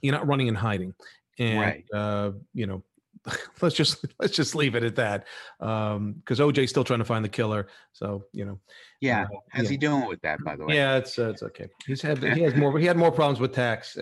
[0.00, 0.94] You're not running and hiding.
[1.38, 1.84] And right.
[1.92, 2.84] uh, you know,
[3.60, 5.26] let's just let's just leave it at that.
[5.58, 7.68] Um, because OJ's still trying to find the killer.
[7.92, 8.60] So you know.
[9.00, 9.24] Yeah.
[9.24, 9.70] Uh, How's yeah.
[9.70, 10.76] he doing with that, by the way?
[10.76, 11.66] Yeah, it's uh, it's okay.
[11.86, 13.96] He's had he has more he had more problems with tax.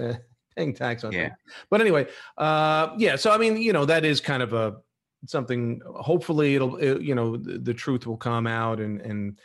[0.59, 1.31] Uh, paying tax on yeah.
[1.71, 3.17] But anyway, uh, yeah.
[3.17, 4.77] So I mean, you know, that is kind of a
[5.27, 5.81] something.
[5.87, 9.39] Hopefully, it'll it, you know the, the, truth will come out, and and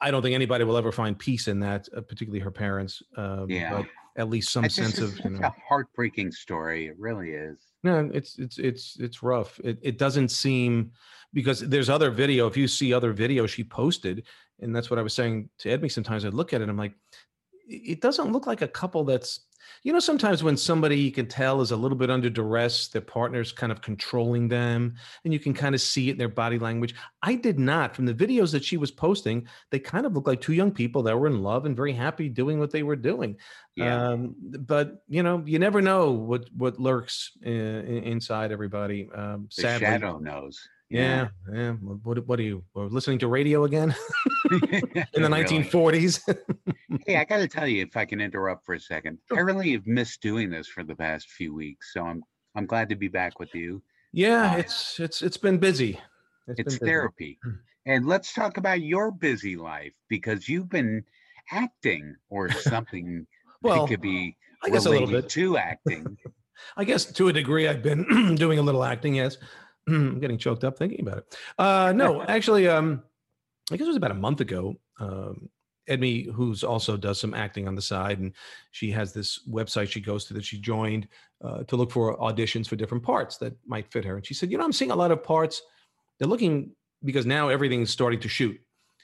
[0.00, 3.02] I don't think anybody will ever find peace in that, uh, particularly her parents.
[3.16, 3.78] Um, yeah.
[3.78, 3.86] But
[4.16, 6.86] at least some sense of you know, a heartbreaking story.
[6.86, 7.58] It really is.
[7.82, 9.58] No, it's it's it's it's rough.
[9.64, 10.92] It it doesn't seem
[11.32, 12.46] because there's other video.
[12.46, 14.24] If you see other video she posted,
[14.60, 15.90] and that's what I was saying to Edmy.
[15.90, 16.94] Sometimes I look at it, I'm like,
[17.66, 19.40] it doesn't look like a couple that's
[19.82, 23.02] you know sometimes when somebody you can tell is a little bit under duress their
[23.02, 26.58] partner's kind of controlling them and you can kind of see it in their body
[26.58, 30.26] language i did not from the videos that she was posting they kind of looked
[30.26, 32.96] like two young people that were in love and very happy doing what they were
[32.96, 33.36] doing
[33.74, 34.08] yeah.
[34.08, 39.62] Um, but you know you never know what what lurks in, inside everybody um the
[39.62, 39.86] sadly.
[39.86, 41.72] shadow knows yeah, yeah.
[41.72, 43.94] What, what are you listening to radio again
[44.50, 46.20] in the 1940s?
[47.06, 49.38] hey, I got to tell you, if I can interrupt for a second, sure.
[49.38, 52.22] I really have missed doing this for the past few weeks, so I'm
[52.54, 53.82] I'm glad to be back with you.
[54.12, 55.98] Yeah, uh, it's it's it's been busy.
[56.48, 57.56] It's, it's been therapy, busy.
[57.86, 61.04] and let's talk about your busy life because you've been
[61.50, 63.26] acting or something
[63.62, 65.28] Well, it could be I guess a little bit.
[65.30, 66.18] to acting.
[66.76, 69.14] I guess to a degree, I've been doing a little acting.
[69.14, 69.36] Yes,
[69.88, 71.36] I'm getting choked up thinking about it.
[71.58, 73.02] Uh, no, actually, um,
[73.70, 74.76] I guess it was about a month ago.
[75.00, 75.48] Um,
[75.88, 78.32] Edmi, who's also does some acting on the side, and
[78.70, 81.08] she has this website she goes to that she joined
[81.42, 84.16] uh, to look for auditions for different parts that might fit her.
[84.16, 85.60] And she said, "You know, I'm seeing a lot of parts.
[86.18, 88.60] They're looking because now everything's starting to shoot.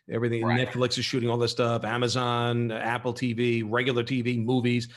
[0.09, 0.69] Everything Right.
[0.69, 4.89] Netflix is shooting all this stuff, Amazon, Apple TV, regular TV, movies."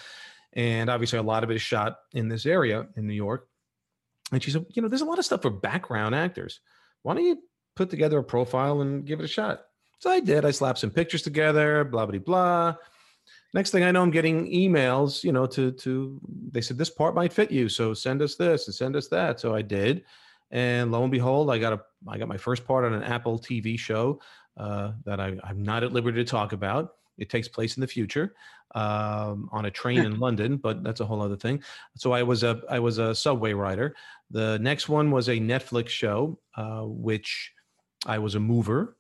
[0.54, 3.48] and obviously a lot of it is shot in this area in New York.
[4.32, 6.62] And she said, you know, there's a lot of stuff for background actors.
[7.04, 7.42] Why don't you
[7.76, 9.66] put together a profile and give it a shot?
[10.00, 10.46] So I did.
[10.46, 12.76] I slapped some pictures together, blah blah blah.
[13.54, 15.24] Next thing I know, I'm getting emails.
[15.24, 16.20] You know, to to
[16.52, 19.40] they said this part might fit you, so send us this and send us that.
[19.40, 20.04] So I did,
[20.50, 23.38] and lo and behold, I got a I got my first part on an Apple
[23.38, 24.20] TV show
[24.58, 26.96] uh, that I, I'm not at liberty to talk about.
[27.18, 28.34] It takes place in the future
[28.74, 31.62] um, on a train in London, but that's a whole other thing.
[31.98, 33.96] So I was a I was a subway rider.
[34.30, 37.52] The next one was a Netflix show, uh, which
[38.06, 38.96] I was a mover.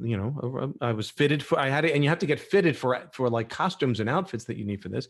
[0.00, 1.58] You know, I was fitted for.
[1.58, 4.44] I had it, and you have to get fitted for for like costumes and outfits
[4.44, 5.08] that you need for this.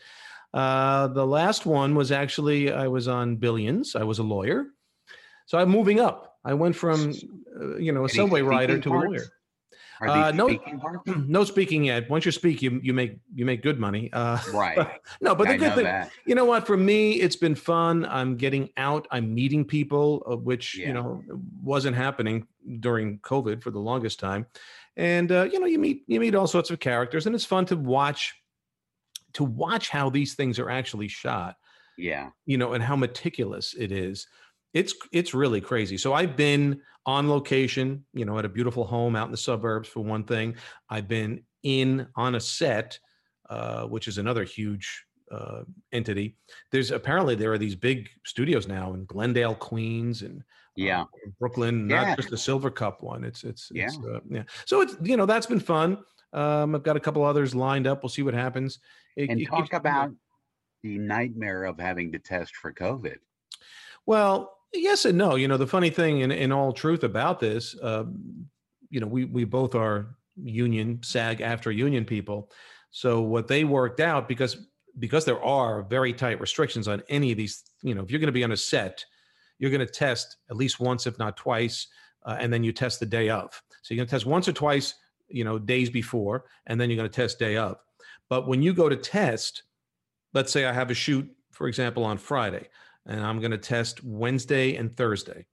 [0.55, 3.95] Uh, the last one was actually I was on Billions.
[3.95, 4.67] I was a lawyer,
[5.47, 6.39] so I'm moving up.
[6.45, 7.13] I went from
[7.61, 9.09] uh, you know a Any subway rider to a parts?
[9.09, 9.25] lawyer.
[10.01, 10.81] Uh, no- speaking
[11.29, 12.09] no speaking yet.
[12.09, 14.11] Once you speak, you you make you make good money.
[14.13, 14.77] Uh, Right.
[15.21, 16.11] no, but the I good thing, that.
[16.27, 16.67] you know what?
[16.67, 18.05] For me, it's been fun.
[18.07, 19.09] I'm getting out.
[19.11, 20.89] I'm meeting people, uh, which Yeah.
[20.89, 21.23] you know
[21.63, 22.47] wasn't happening
[22.81, 24.47] during COVID for the longest time.
[24.97, 27.65] And uh, you know, you meet you meet all sorts of characters, and it's fun
[27.67, 28.35] to watch
[29.35, 31.57] to watch how these things are actually shot.
[31.97, 32.31] Yeah.
[32.47, 34.27] You know, and how meticulous it is.
[34.75, 35.97] It's it's really crazy.
[35.97, 39.89] So I've been on location, you know, at a beautiful home out in the suburbs
[39.89, 40.57] for one thing.
[40.91, 42.99] I've been in on a set,
[43.49, 46.37] uh, which is another huge uh, entity.
[46.71, 50.43] There's apparently there are these big studios now in Glendale, Queens, and
[50.77, 51.03] Yeah.
[51.03, 51.89] uh, Brooklyn.
[51.89, 52.05] Yeah.
[52.05, 53.25] Not just the Silvercup one.
[53.25, 54.43] It's it's, it's uh, yeah.
[54.67, 55.99] So it's you know that's been fun.
[56.35, 58.03] Um, I've got a couple others lined up.
[58.03, 58.81] We'll see what happens.
[59.17, 60.13] It- And it talk about
[60.83, 63.17] the nightmare of having to test for COVID.
[64.07, 65.35] Well, yes and no.
[65.37, 68.05] You know, the funny thing, in, in all truth about this, uh,
[68.91, 72.51] you know, we we both are union SAG-AFTRA union people.
[72.91, 77.37] So what they worked out because because there are very tight restrictions on any of
[77.37, 77.65] these.
[77.83, 79.05] You know, if you're going to be on a set,
[79.59, 81.87] you're going to test at least once, if not twice,
[82.25, 83.63] uh, and then you test the day of.
[83.83, 84.95] So you're going to test once or twice,
[85.29, 87.79] you know, days before, and then you're going to test day of.
[88.29, 89.63] But when you go to test,
[90.35, 92.69] let's say I have a shoot, for example, on Friday
[93.09, 95.47] and I'm going to test Wednesday and Thursday.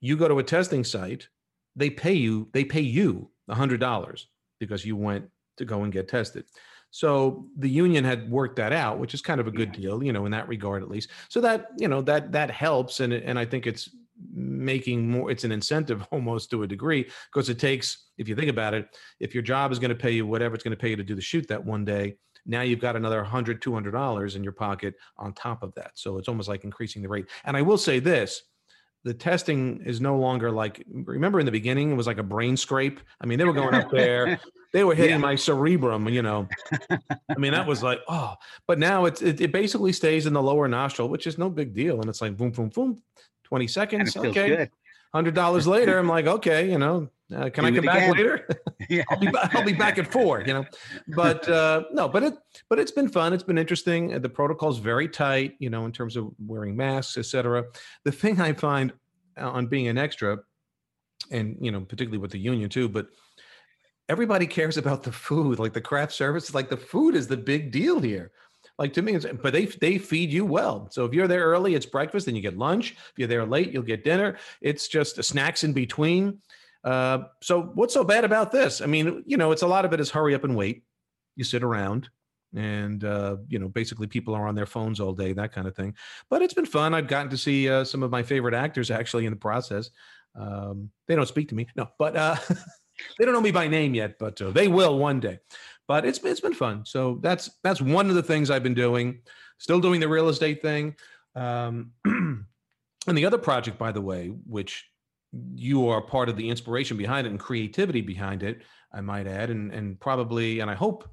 [0.00, 1.28] You go to a testing site,
[1.74, 4.24] they pay you, they pay you $100
[4.58, 5.26] because you went
[5.58, 6.44] to go and get tested.
[6.90, 10.12] So the union had worked that out, which is kind of a good deal, you
[10.12, 11.10] know, in that regard at least.
[11.28, 13.90] So that, you know, that that helps and and I think it's
[14.32, 18.48] making more it's an incentive almost to a degree because it takes if you think
[18.48, 20.90] about it, if your job is going to pay you whatever it's going to pay
[20.90, 22.16] you to do the shoot that one day,
[22.46, 25.92] now you've got another 100 200 dollars in your pocket on top of that.
[25.94, 27.26] So it's almost like increasing the rate.
[27.44, 28.42] And i will say this
[29.04, 32.56] the testing is no longer like remember in the beginning it was like a brain
[32.56, 33.00] scrape?
[33.20, 34.38] I mean they were going up there.
[34.72, 35.18] They were hitting Yeah.
[35.30, 36.48] my cerebrum you know?
[36.90, 38.34] I mean that was like oh.
[38.66, 41.74] But now it's it, it basically stays in the lower nostril which is no big
[41.74, 42.00] deal.
[42.00, 43.02] And it's like boom boom boom
[43.44, 44.48] 20 And it seconds okay.
[44.48, 44.70] good.
[45.16, 48.46] Hundred dollars later i'm like okay you know uh, can i come back later
[48.88, 49.02] Yeah.
[49.10, 50.64] I'll be back, I'll be back at four, you know.
[51.08, 52.34] But uh, no, but it
[52.68, 53.32] but it's been fun.
[53.32, 54.14] It's been interesting.
[54.14, 57.64] Uh, The protocol's very tight, you know, in terms of wearing masks, etc.
[58.04, 58.92] The thing I find
[59.40, 60.38] uh, on being an extra,
[61.30, 63.06] and you know, particularly with the union too, but
[64.08, 66.54] everybody cares about the food, like the craft service.
[66.54, 68.30] Like the food is the big deal here.
[68.78, 70.88] Like to me, it's, but they they feed you well.
[70.90, 72.92] So if you're there early, it's breakfast, then you get lunch.
[72.92, 74.36] If you're there late, you'll get dinner.
[74.60, 76.38] It's just snacks in between.
[76.84, 78.80] Uh, so what's so bad about this?
[78.80, 80.84] I mean, you know, it's a lot of it is hurry up and wait.
[81.34, 82.08] You sit around
[82.54, 85.74] and, uh, you know, basically people are on their phones all day, that kind of
[85.74, 85.94] thing.
[86.30, 86.94] But it's been fun.
[86.94, 89.90] I've gotten to see uh, some of my favorite actors actually in the process.
[90.34, 91.66] Um, they don't speak to me.
[91.76, 92.36] No, but uh,
[93.18, 95.40] they don't know me by name yet, but uh, they will one day.
[95.88, 96.84] But it's, it's been fun.
[96.84, 99.20] So that's, that's one of the things I've been doing.
[99.58, 100.96] Still doing the real estate thing.
[101.34, 102.46] Um, and
[103.06, 104.84] the other project, by the way, which
[105.54, 109.50] you are part of the inspiration behind it and creativity behind it, I might add,
[109.50, 111.08] and and probably, and I hope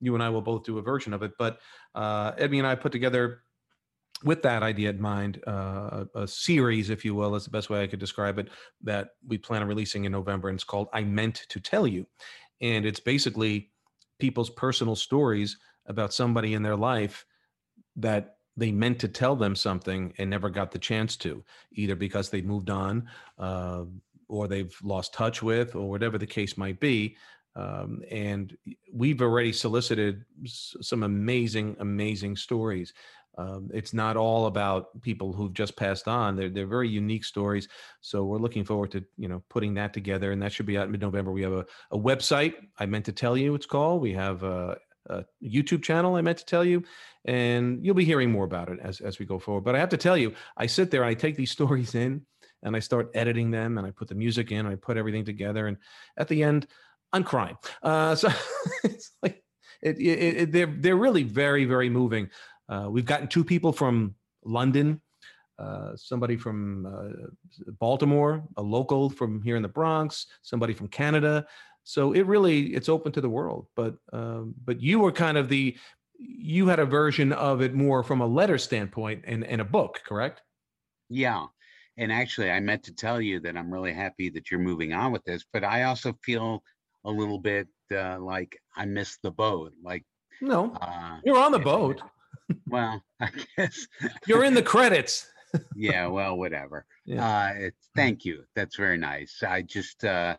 [0.00, 1.32] you and I will both do a version of it.
[1.38, 1.58] But
[1.94, 3.42] uh, and I put together
[4.24, 7.70] with that idea in mind uh, a, a series, if you will, is the best
[7.70, 8.48] way I could describe it,
[8.82, 12.06] that we plan on releasing in November, and it's called "I Meant to Tell You,"
[12.60, 13.69] and it's basically
[14.20, 17.26] people's personal stories about somebody in their life
[17.96, 22.30] that they meant to tell them something and never got the chance to, either because
[22.30, 23.84] they moved on uh,
[24.28, 27.16] or they've lost touch with, or whatever the case might be.
[27.56, 28.56] Um, and
[28.92, 32.92] we've already solicited some amazing, amazing stories.
[33.38, 36.36] Um, it's not all about people who've just passed on.
[36.36, 37.68] They're they're very unique stories.
[38.00, 40.90] So we're looking forward to you know putting that together, and that should be out
[40.90, 41.32] mid November.
[41.32, 42.54] We have a, a website.
[42.78, 44.02] I meant to tell you, it's called.
[44.02, 46.16] We have a, a YouTube channel.
[46.16, 46.82] I meant to tell you,
[47.24, 49.64] and you'll be hearing more about it as as we go forward.
[49.64, 52.22] But I have to tell you, I sit there and I take these stories in,
[52.62, 55.66] and I start editing them, and I put the music in, I put everything together,
[55.66, 55.76] and
[56.16, 56.66] at the end,
[57.12, 57.56] I'm crying.
[57.82, 58.28] Uh, so
[58.84, 59.42] it's like
[59.82, 62.28] it, it, it, they're they're really very very moving.
[62.70, 65.02] Uh, we've gotten two people from London,
[65.58, 71.44] uh, somebody from uh, Baltimore, a local from here in the Bronx, somebody from Canada.
[71.82, 73.66] So it really it's open to the world.
[73.74, 75.76] But um, but you were kind of the
[76.18, 80.00] you had a version of it more from a letter standpoint and, and a book,
[80.06, 80.42] correct?
[81.08, 81.46] Yeah.
[81.96, 85.12] And actually, I meant to tell you that I'm really happy that you're moving on
[85.12, 86.62] with this, but I also feel
[87.04, 89.72] a little bit uh, like I missed the boat.
[89.82, 90.04] Like,
[90.40, 92.00] No, uh, you're on the boat.
[92.66, 93.86] Well, I guess.
[94.26, 95.26] You're in the credits.
[95.76, 96.06] yeah.
[96.06, 96.86] Well, whatever.
[97.04, 97.26] Yeah.
[97.26, 98.44] Uh, it's, thank you.
[98.54, 99.42] That's very nice.
[99.42, 100.36] I just, uh,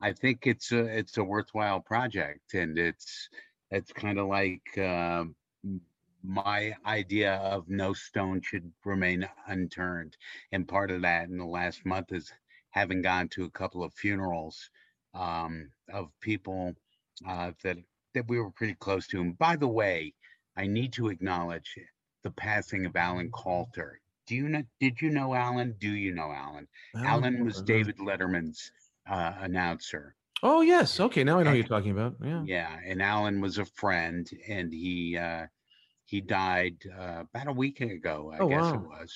[0.00, 3.28] I think it's a, it's a worthwhile project and it's,
[3.70, 5.34] it's kind of like, m-
[6.24, 10.16] my idea of no stone should remain unturned.
[10.52, 12.32] And part of that in the last month is
[12.70, 14.70] having gone to a couple of funerals,
[15.14, 16.74] um, of people,
[17.28, 17.76] uh, that,
[18.14, 19.20] that we were pretty close to.
[19.20, 20.14] And by the way,
[20.56, 21.78] I need to acknowledge
[22.22, 23.92] the passing of Alan Kalter.
[24.26, 25.74] Do you know, did you know Alan?
[25.78, 26.66] Do you know Alan?
[26.96, 28.72] Alan was David Letterman's
[29.08, 30.16] uh, announcer.
[30.42, 30.98] Oh yes.
[31.00, 31.24] Okay.
[31.24, 32.16] Now I know who you're talking about.
[32.22, 32.42] Yeah.
[32.44, 35.46] Yeah, and Alan was a friend, and he uh,
[36.04, 38.74] he died uh, about a week ago, I Oh, guess wow.
[38.74, 39.14] it was.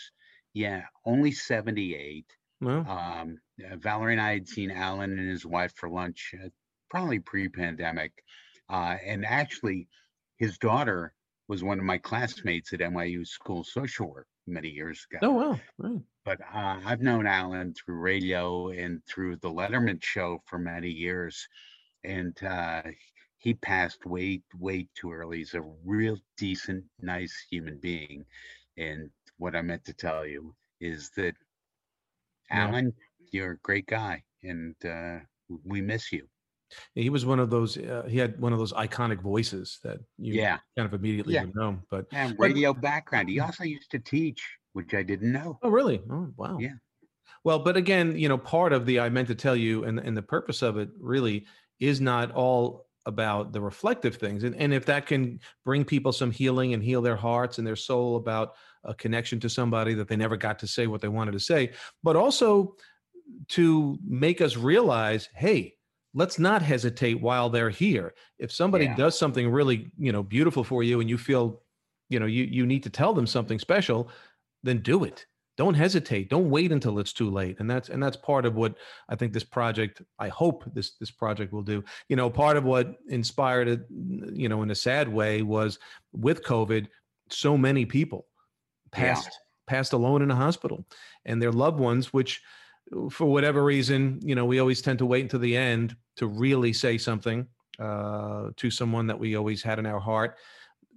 [0.55, 2.27] Yeah, only seventy eight.
[2.61, 6.49] Well, Um, Valerie and I had seen Alan and his wife for lunch, uh,
[6.91, 8.13] probably pre-pandemic,
[8.69, 9.89] uh, and actually,
[10.37, 11.15] his daughter
[11.51, 15.31] was one of my classmates at NYU School of Social Work many years ago oh
[15.33, 15.61] wow.
[15.79, 16.01] Right.
[16.25, 21.49] but uh, I've known Alan through radio and through the Letterman show for many years,
[22.05, 22.83] and uh,
[23.39, 25.39] he passed way, way too early.
[25.39, 28.25] He's a real decent, nice human being,
[28.77, 31.35] and what I meant to tell you is that
[32.51, 32.69] Yeah.
[32.69, 32.93] Alan,
[33.33, 35.19] you're a great guy, and uh,
[35.65, 36.29] we miss you.
[36.95, 37.77] He was one of those.
[37.77, 41.47] Uh, he had one of those iconic voices that you Yeah, kind of immediately Yeah.
[41.55, 41.79] know.
[41.91, 43.29] But and But- radio background.
[43.29, 45.59] He also used to teach, which I didn't know.
[45.63, 46.03] oh, really?
[46.11, 46.59] Oh, wow.
[46.59, 46.75] Yeah.
[47.45, 50.17] Well, but again, you know, part of the I meant to tell you, and and
[50.17, 51.47] the purpose of it really
[51.79, 56.31] is not all about the reflective things, and and if that can bring people some
[56.31, 58.55] healing and heal their hearts and their soul about
[58.85, 61.73] a connection to somebody that they never got to say what they wanted to say,
[62.03, 62.77] but also
[63.49, 65.75] to make us realize, hey,
[66.15, 68.15] let's not hesitate while they're here.
[68.39, 68.97] If somebody Yeah.
[68.97, 71.63] does something really, you know, beautiful for you and you feel,
[72.09, 74.11] you know, you you need to tell them something special,
[74.63, 75.27] then do it.
[75.57, 76.31] Don't hesitate.
[76.31, 77.61] Don't wait until it's too late.
[77.61, 78.77] And that's and that's part of what
[79.09, 81.85] I think this project, I hope this this project will do.
[82.09, 83.81] You know, part of what inspired it,
[84.33, 85.79] you know, in a sad way was
[86.13, 86.89] with COVID,
[87.29, 88.27] so many people
[88.97, 89.15] Yeah.
[89.15, 90.85] passed passed alone in a hospital
[91.25, 92.43] and their loved ones, which
[93.11, 96.73] for whatever reason, you know, we always tend to wait until the end to really
[96.73, 97.47] say something
[97.79, 100.37] uh, to someone that we always had in our heart.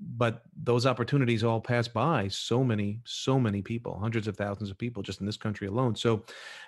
[0.02, 4.78] But those opportunities all pass by so many, so many people, hundreds of thousands of
[4.78, 5.96] people just in this country alone.
[5.96, 6.26] So,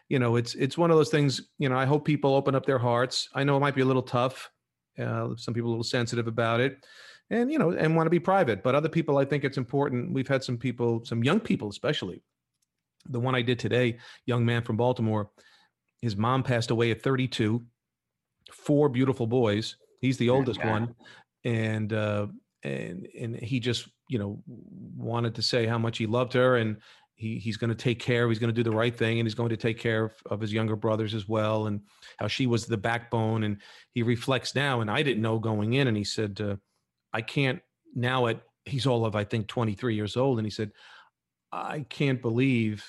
[0.07, 1.41] you know, it's it's one of those things.
[1.57, 3.27] You know, I hope people open up their hearts.
[3.33, 4.49] I know it might be a little tough.
[4.97, 6.85] Uh, some people a little sensitive about it,
[7.29, 8.63] and you know, and want to be private.
[8.63, 10.13] But other people, I think it's important.
[10.13, 12.21] We've had some people, some young people, especially
[13.09, 15.29] the one I did today, young man from Baltimore.
[16.01, 17.63] His mom passed away at 32.
[18.51, 19.77] Four beautiful boys.
[20.01, 20.71] He's the oldest yeah.
[20.71, 20.95] one,
[21.43, 22.27] and uh,
[22.63, 26.77] and and he just you know wanted to say how much he loved her and
[27.15, 28.29] he he's going to take care.
[28.29, 30.41] He's going to do the right thing, and he's going to take care of, of
[30.41, 31.81] his younger brothers as well, and
[32.17, 33.43] how she was the backbone.
[33.43, 33.61] And
[33.93, 36.57] he reflects now, and I didn't know going in, and he said, uh,
[37.13, 37.61] "I can't
[37.95, 40.71] now at he's all of I think 23 years old," and he said,
[41.55, 42.85] "I can't believe."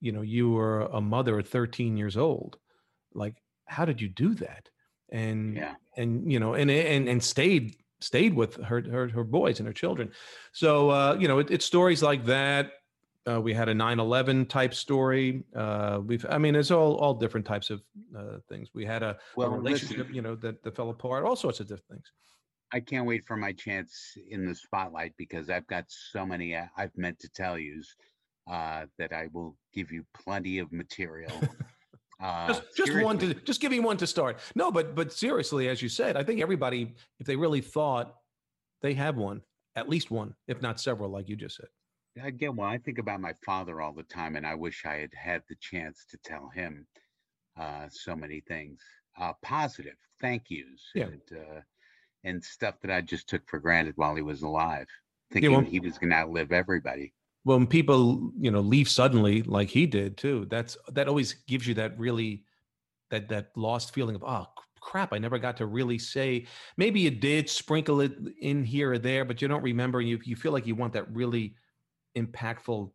[0.00, 2.58] You know, you were a mother at 13 years old.
[3.14, 4.68] Like, how did you do that?
[5.10, 5.74] And Yeah.
[5.96, 9.72] and you know, and and and stayed stayed with her her, her boys and her
[9.72, 10.12] children.
[10.52, 12.72] So uh, you know, it, it's stories like that.
[13.28, 15.44] Uh, we had a 9/11 type story.
[15.54, 17.82] Uh, we've, I mean, it's all all different types of
[18.16, 18.70] uh, things.
[18.74, 21.24] We had a, a Well, relationship, listen, you know, that that fell apart.
[21.24, 22.12] All sorts of different things.
[22.72, 26.66] I can't wait for my chance in the spotlight because I've got so many uh,
[26.76, 27.94] I've meant to tell yous
[28.48, 31.32] uh, that I will give you plenty of material.
[32.20, 34.38] Uh, just, just one to just give me one to start.
[34.56, 38.14] No, but but seriously, as you said, I think everybody, if they really thought,
[38.82, 39.40] they have one,
[39.76, 41.68] at least one, if not several, like you just said.
[42.20, 45.12] Again, well, I think about my father all the time, and I wish I had
[45.14, 46.84] had the chance to tell him
[47.56, 48.80] uh, so many things,
[49.20, 51.04] uh, positive thank yous, Yeah.
[51.04, 51.60] and uh,
[52.24, 54.88] and stuff that I just took for granted while he was alive,
[55.30, 57.12] thinking well- he was going to outlive everybody.
[57.48, 61.74] When people you know leave suddenly like he did too that's that always gives you
[61.74, 62.44] that really
[63.10, 64.46] that that lost feeling of oh
[64.80, 66.46] crap i never got to really say
[66.76, 70.36] maybe you did sprinkle it in here or there but you don't remember you you
[70.36, 71.54] feel like you want that really
[72.16, 72.90] impactful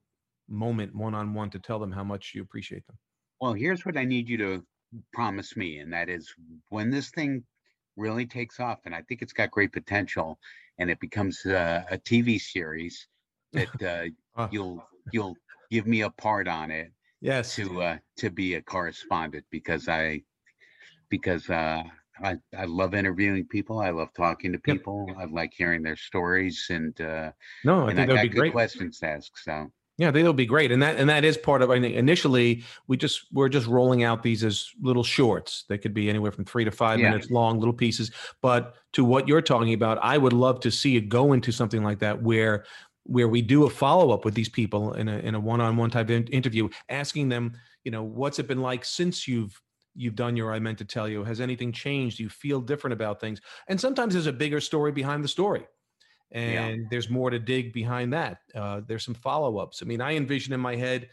[0.49, 2.97] moment one-on-one to tell them how much you appreciate them.
[3.41, 4.65] Well, here's what I need you to
[5.11, 6.33] promise me, and that is
[6.69, 7.43] when this thing
[7.95, 10.39] really takes off, and I think it's got great potential,
[10.77, 13.07] and it becomes a, a TV series
[13.53, 14.49] that uh, Ah.
[14.49, 15.39] you'll you'll
[15.71, 20.23] give me a part on it yes to uh, to be a correspondent because I
[21.09, 21.83] because uh,
[22.23, 23.79] I I love interviewing people.
[23.79, 24.77] I love talking to Yep.
[24.81, 25.15] people.
[25.19, 27.31] I like hearing their stories, and uh,
[27.63, 29.37] no i and think that'd be good great questions to ask.
[29.37, 31.69] So Yeah, they'll be great, and that and that is part of.
[31.69, 35.65] I think initially we just we're just rolling out these as little shorts.
[35.69, 37.03] They could be anywhere from three to five Yeah.
[37.03, 38.09] minutes long, little pieces.
[38.41, 41.83] But to what you're talking about, I would love to see it go into something
[41.83, 42.65] like that, where
[43.05, 45.75] where we do a follow up with these people in a in a one on
[45.77, 49.59] one type in- interview, asking them, you know, what's it been like since you've
[49.95, 51.23] you've done your I meant to tell you.
[51.23, 52.17] Has anything changed?
[52.17, 53.41] Do you feel different about things?
[53.67, 55.65] And sometimes there's a bigger story behind the story
[56.31, 56.65] Yeah.
[56.65, 58.39] and there's more to dig behind that.
[58.55, 59.83] Uh, there's some follow ups.
[59.83, 61.09] I mean, I envision in my head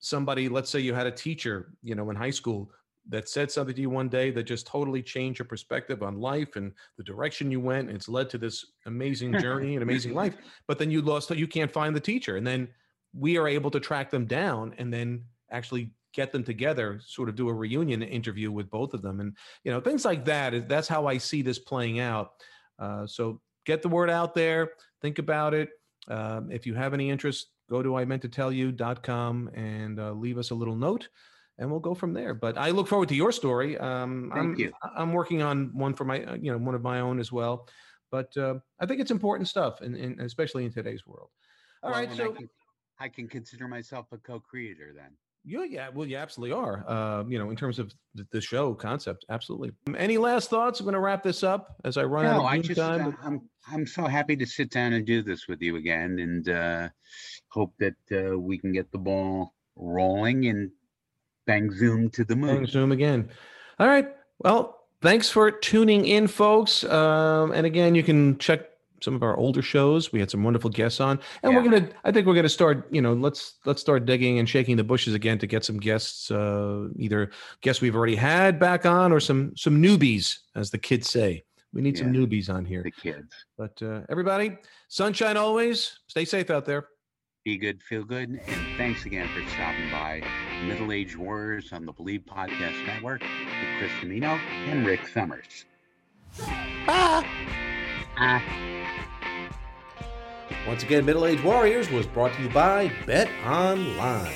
[0.00, 2.72] somebody, let's say you had a teacher, you know, in high school
[3.10, 6.56] that said something to you one day that just totally changed your perspective on life
[6.56, 7.88] and the direction you went.
[7.88, 10.36] And it's led to this amazing journey and amazing life.
[10.66, 12.36] But then you lost, you can't find the teacher.
[12.36, 12.68] And then
[13.12, 17.34] we are able to track them down and then actually get them together, sort of
[17.34, 19.20] do a reunion interview with both of them.
[19.20, 20.68] And, you know, things like that.
[20.68, 22.32] That's how I see this playing out.
[22.78, 24.70] Uh, so get the word out there.
[25.02, 25.70] Think about it.
[26.08, 30.12] Um, if you have any interest, go to I meant to tell you.com and uh,
[30.12, 31.08] leave us a little note
[31.60, 32.34] and we'll go from there.
[32.34, 33.78] But I look forward to your story.
[33.78, 34.72] Um, Thank I'm, you.
[34.96, 37.68] I'm working on one for my, uh, you know, one of my own as well.
[38.10, 41.28] But uh, I think it's important stuff, and, and especially in today's world.
[41.82, 42.48] All well, right, so I can,
[42.98, 45.10] I can consider myself a co-creator then.
[45.44, 46.84] Yeah, yeah, well, you absolutely are.
[46.86, 49.70] Uh, you know, in terms of the, the show concept, absolutely.
[49.86, 50.80] Um, Any last thoughts?
[50.80, 53.06] I'm going to wrap this up as I run out No, of I just, time.
[53.06, 53.40] Uh, I'm
[53.72, 56.88] I'm so happy to sit down and do this with you again, and uh,
[57.48, 60.70] hope that uh, we can get the ball rolling and
[61.46, 62.56] bang zoom to the moon.
[62.56, 63.28] Bang Zoom again.
[63.78, 64.08] All right.
[64.38, 66.84] Well, thanks for tuning in, folks.
[66.84, 68.66] Um, and again, you can check
[69.02, 70.12] some of our older shows.
[70.12, 71.88] We had some wonderful guests on, and we're gonna.
[72.04, 72.86] I think we're gonna start.
[72.90, 76.30] You know, let's let's start digging and shaking the bushes again to get some guests.
[76.30, 77.30] Uh, either
[77.62, 81.44] guests we've already had back on, or some some newbies, as the kids say.
[81.72, 82.82] We need some newbies on here.
[82.82, 86.00] The kids But uh, everybody, sunshine always.
[86.08, 86.88] Stay safe out there.
[87.42, 90.22] Be good, feel good, and thanks again for stopping by
[90.66, 95.64] Middle Age Warriors on the Bleav Podcast Network with Chris Domino and Rick Summers.
[96.86, 97.24] Ah!
[98.18, 98.44] Ah.
[100.66, 104.34] Once again, Middle Age Warriors was brought to you by Bet Online.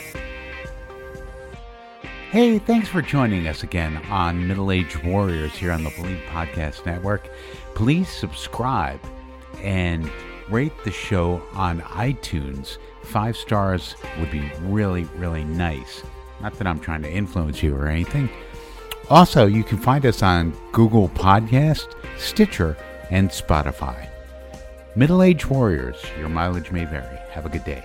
[2.30, 6.86] Hey, thanks for joining us again on Middle Age Warriors here on the Bleav Podcast
[6.86, 7.28] Network.
[7.74, 8.98] Please subscribe
[9.62, 10.10] and
[10.50, 12.78] rate the show on iTunes.
[13.02, 16.02] Five stars would be really, really nice.
[16.40, 18.28] Not that I'm trying to influence you or anything.
[19.10, 22.76] Also, you can find us on Google Podcast, Stitcher,
[23.10, 24.08] and Spotify.
[24.96, 27.18] Middle Age Warriors, your mileage may vary.
[27.30, 27.84] Have a good day.